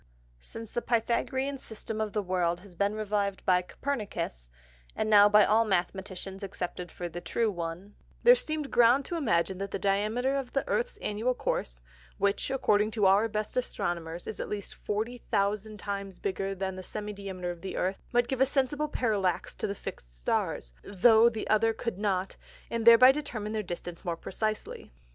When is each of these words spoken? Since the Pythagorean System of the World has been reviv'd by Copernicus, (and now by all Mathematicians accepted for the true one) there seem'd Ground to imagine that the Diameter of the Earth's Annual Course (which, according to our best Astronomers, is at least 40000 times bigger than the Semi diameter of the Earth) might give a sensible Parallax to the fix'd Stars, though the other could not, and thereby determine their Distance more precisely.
Since 0.39 0.71
the 0.71 0.81
Pythagorean 0.81 1.59
System 1.59 2.01
of 2.01 2.11
the 2.11 2.23
World 2.23 2.61
has 2.61 2.73
been 2.73 2.95
reviv'd 2.95 3.45
by 3.45 3.61
Copernicus, 3.61 4.49
(and 4.95 5.11
now 5.11 5.29
by 5.29 5.45
all 5.45 5.63
Mathematicians 5.63 6.41
accepted 6.41 6.91
for 6.91 7.07
the 7.07 7.21
true 7.21 7.51
one) 7.51 7.93
there 8.23 8.33
seem'd 8.33 8.71
Ground 8.71 9.05
to 9.05 9.15
imagine 9.15 9.59
that 9.59 9.69
the 9.69 9.77
Diameter 9.77 10.35
of 10.37 10.53
the 10.53 10.67
Earth's 10.67 10.97
Annual 11.03 11.35
Course 11.35 11.81
(which, 12.17 12.49
according 12.49 12.89
to 12.89 13.05
our 13.05 13.27
best 13.27 13.55
Astronomers, 13.55 14.25
is 14.25 14.39
at 14.39 14.49
least 14.49 14.73
40000 14.73 15.77
times 15.77 16.17
bigger 16.17 16.55
than 16.55 16.75
the 16.75 16.81
Semi 16.81 17.13
diameter 17.13 17.51
of 17.51 17.61
the 17.61 17.77
Earth) 17.77 18.01
might 18.11 18.27
give 18.27 18.41
a 18.41 18.45
sensible 18.47 18.87
Parallax 18.89 19.53
to 19.53 19.67
the 19.67 19.75
fix'd 19.75 20.11
Stars, 20.11 20.73
though 20.83 21.29
the 21.29 21.47
other 21.47 21.73
could 21.73 21.99
not, 21.99 22.37
and 22.71 22.87
thereby 22.87 23.11
determine 23.11 23.51
their 23.51 23.61
Distance 23.61 24.03
more 24.03 24.17
precisely. 24.17 24.91